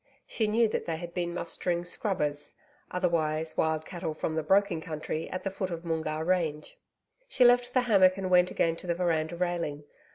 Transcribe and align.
She 0.25 0.47
knew 0.47 0.67
that 0.69 0.87
they 0.87 0.97
had 0.97 1.13
been 1.13 1.31
mustering 1.31 1.85
SCRUBBERS 1.85 2.55
otherwise, 2.89 3.55
wild 3.55 3.85
cattle 3.85 4.15
from 4.15 4.33
the 4.33 4.41
broken 4.41 4.81
country 4.81 5.29
at 5.29 5.43
the 5.43 5.51
foot 5.51 5.69
of 5.69 5.85
Moongarr 5.85 6.25
Range. 6.25 6.75
She 7.27 7.45
left 7.45 7.75
the 7.75 7.81
hammock 7.81 8.17
and 8.17 8.31
went 8.31 8.49
again 8.49 8.75
to 8.77 8.87
the 8.87 8.95
veranda 8.95 9.35
railing. 9.35 9.83